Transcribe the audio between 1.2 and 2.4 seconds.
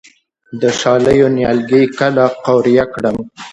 نیالګي کله